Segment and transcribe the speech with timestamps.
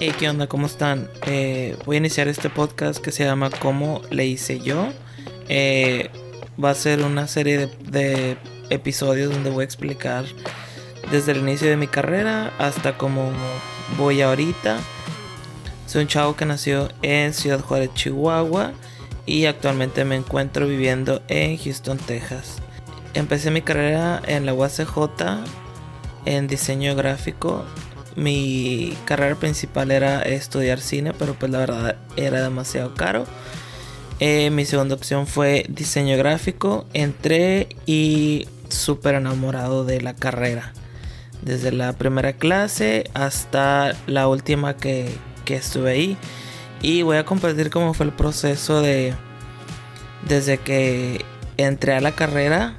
[0.00, 0.46] Hey, ¿qué onda?
[0.46, 1.10] ¿Cómo están?
[1.26, 4.90] Eh, voy a iniciar este podcast que se llama ¿Cómo le hice yo?
[5.48, 6.08] Eh,
[6.62, 8.36] va a ser una serie de, de,
[8.70, 10.24] episodios donde voy a explicar
[11.10, 13.32] desde el inicio de mi carrera hasta cómo
[13.96, 14.78] voy ahorita.
[15.86, 18.74] Soy un chavo que nació en Ciudad Juárez, Chihuahua
[19.26, 22.58] y actualmente me encuentro viviendo en Houston, Texas.
[23.14, 25.42] Empecé mi carrera en la UACJ
[26.24, 27.64] en diseño gráfico
[28.18, 33.26] mi carrera principal era estudiar cine, pero pues la verdad era demasiado caro.
[34.20, 36.86] Eh, mi segunda opción fue diseño gráfico.
[36.92, 40.72] Entré y súper enamorado de la carrera.
[41.42, 45.08] Desde la primera clase hasta la última que,
[45.44, 46.16] que estuve ahí.
[46.82, 49.14] Y voy a compartir cómo fue el proceso de...
[50.26, 51.24] Desde que
[51.56, 52.74] entré a la carrera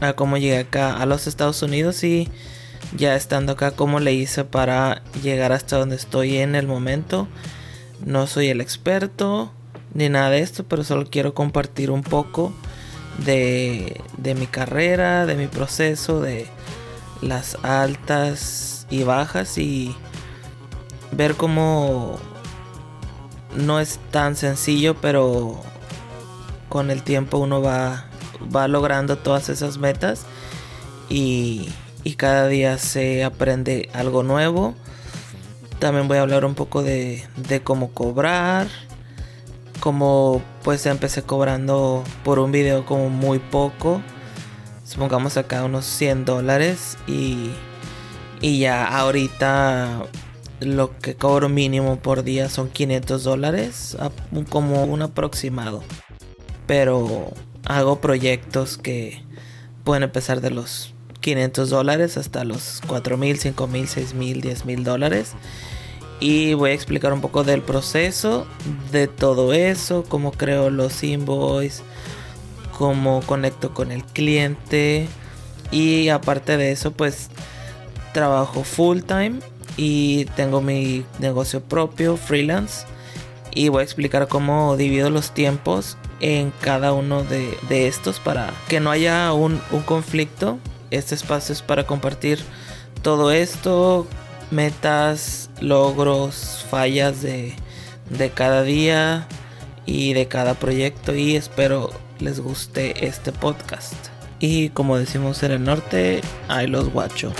[0.00, 2.30] a cómo llegué acá a los Estados Unidos y
[2.96, 7.28] ya estando acá cómo le hice para llegar hasta donde estoy en el momento.
[8.04, 9.52] No soy el experto
[9.94, 12.52] ni nada de esto, pero solo quiero compartir un poco
[13.24, 14.00] de,
[14.36, 16.46] mi carrera, de mi proceso, de
[17.22, 19.94] las altas y bajas y
[21.12, 22.18] ver cómo
[23.56, 25.60] no es tan sencillo, pero
[26.68, 28.06] con el tiempo uno va,
[28.54, 30.24] va logrando todas esas metas
[31.08, 31.68] y,
[32.04, 34.74] y cada día se aprende algo nuevo.
[35.78, 38.68] También voy a hablar un poco de, de cómo cobrar.
[39.80, 44.02] Como pues empecé cobrando por un video como muy poco.
[44.84, 46.98] Supongamos acá unos 100 dólares.
[47.06, 47.50] Y,
[48.40, 50.02] y ya ahorita
[50.60, 53.96] lo que cobro mínimo por día son 500 dólares.
[54.50, 55.82] Como un aproximado.
[56.66, 57.32] Pero
[57.64, 59.22] hago proyectos que
[59.84, 64.64] pueden empezar de los 500 dólares hasta los 4 mil, 5 mil, 6 mil, 10
[64.64, 65.32] mil dólares.
[66.20, 68.46] Y voy a explicar un poco del proceso
[68.92, 71.82] de todo eso, cómo creo los invoices,
[72.76, 75.08] cómo conecto con el cliente.
[75.70, 77.30] Y aparte de eso, pues
[78.12, 79.38] trabajo full time
[79.76, 82.86] y tengo mi negocio propio, freelance.
[83.52, 88.52] Y voy a explicar cómo divido los tiempos en cada uno de, de estos para
[88.68, 90.58] que no haya un, un conflicto
[90.90, 92.38] este espacio es para compartir
[93.02, 94.06] todo esto,
[94.50, 97.54] metas, logros, fallas de,
[98.10, 99.26] de cada día
[99.86, 103.94] y de cada proyecto y espero les guste este podcast.
[104.38, 107.32] Y como decimos en el norte, ahí los guacho.